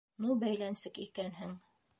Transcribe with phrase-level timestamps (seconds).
[0.23, 1.57] Ну, бәйләнсек икәнһең...